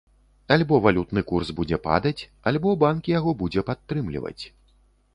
Альбо 0.53 0.79
валютны 0.85 1.23
курс 1.33 1.51
будзе 1.59 1.79
падаць, 1.87 2.27
альбо 2.53 2.75
банк 2.87 3.13
яго 3.17 3.37
будзе 3.43 3.69
падтрымліваць. 3.73 4.41